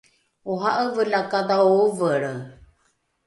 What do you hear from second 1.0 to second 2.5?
la kadhao ovelre